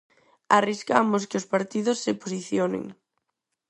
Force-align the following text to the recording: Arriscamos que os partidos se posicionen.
Arriscamos 0.59 1.23
que 1.29 1.39
os 1.41 1.49
partidos 1.53 1.97
se 2.05 2.13
posicionen. 2.21 2.83